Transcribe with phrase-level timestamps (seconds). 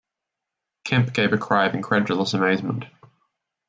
[0.83, 2.85] Kemp gave a cry of incredulous amazement.